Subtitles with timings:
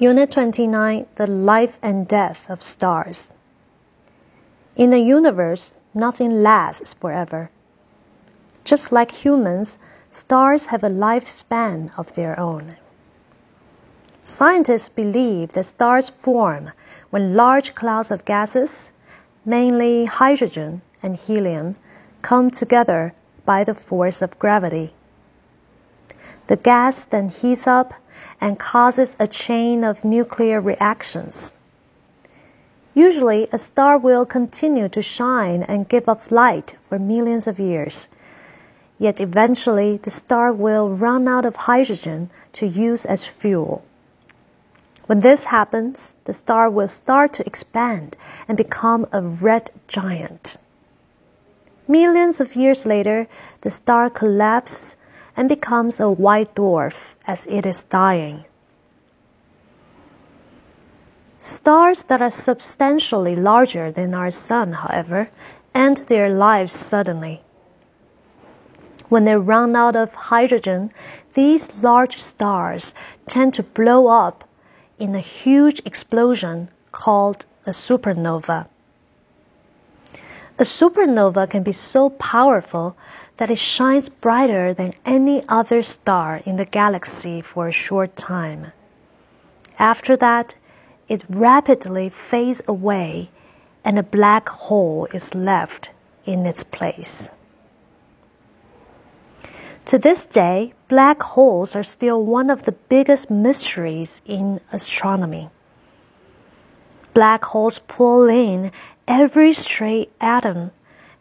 [0.00, 3.34] Unit 29 The Life and Death of Stars.
[4.76, 7.50] In the universe, nothing lasts forever.
[8.62, 12.76] Just like humans, stars have a lifespan of their own.
[14.22, 16.70] Scientists believe that stars form
[17.10, 18.92] when large clouds of gases,
[19.44, 21.74] mainly hydrogen and helium,
[22.22, 24.92] come together by the force of gravity.
[26.46, 27.94] The gas then heats up
[28.40, 31.56] and causes a chain of nuclear reactions.
[32.94, 38.08] Usually, a star will continue to shine and give off light for millions of years.
[38.98, 43.84] Yet eventually, the star will run out of hydrogen to use as fuel.
[45.06, 48.16] When this happens, the star will start to expand
[48.48, 50.58] and become a red giant.
[51.86, 53.26] Millions of years later,
[53.62, 54.98] the star collapses
[55.38, 58.44] and becomes a white dwarf as it is dying.
[61.38, 65.30] Stars that are substantially larger than our Sun, however,
[65.72, 67.40] end their lives suddenly.
[69.08, 70.90] When they run out of hydrogen,
[71.34, 72.96] these large stars
[73.28, 74.42] tend to blow up
[74.98, 78.66] in a huge explosion called a supernova.
[80.58, 82.96] A supernova can be so powerful
[83.38, 88.72] that it shines brighter than any other star in the galaxy for a short time.
[89.78, 90.56] After that,
[91.08, 93.30] it rapidly fades away
[93.84, 95.92] and a black hole is left
[96.26, 97.30] in its place.
[99.86, 105.48] To this day, black holes are still one of the biggest mysteries in astronomy.
[107.14, 108.70] Black holes pull in
[109.06, 110.72] every stray atom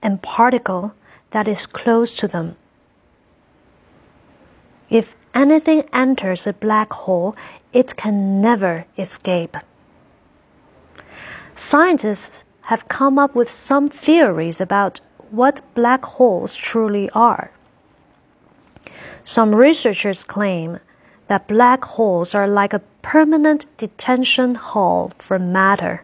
[0.01, 0.93] and particle
[1.31, 2.55] that is close to them.
[4.89, 7.35] If anything enters a black hole,
[7.73, 9.57] it can never escape.
[11.55, 14.99] Scientists have come up with some theories about
[15.31, 17.51] what black holes truly are.
[19.23, 20.79] Some researchers claim
[21.27, 26.03] that black holes are like a permanent detention hall for matter.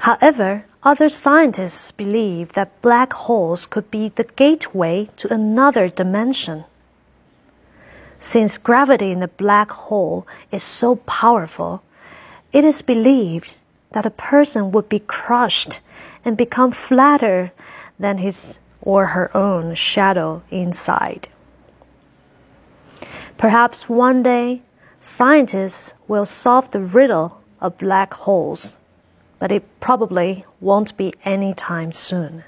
[0.00, 6.64] However, other scientists believe that black holes could be the gateway to another dimension.
[8.18, 11.82] Since gravity in the black hole is so powerful,
[12.52, 13.60] it is believed
[13.92, 15.80] that a person would be crushed
[16.24, 17.52] and become flatter
[17.98, 21.28] than his or her own shadow inside.
[23.36, 24.62] Perhaps one day,
[25.00, 28.78] scientists will solve the riddle of black holes
[29.38, 32.44] but it probably won't be anytime soon.